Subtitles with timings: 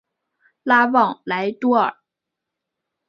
[0.63, 1.95] 拉旺莱多尔。